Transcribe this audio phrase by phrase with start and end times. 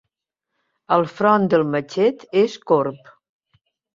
[0.95, 3.15] El front del matxet és corb.